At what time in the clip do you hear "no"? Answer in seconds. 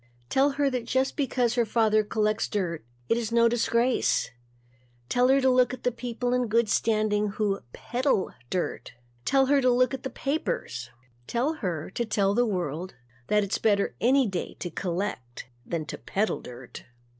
3.31-3.47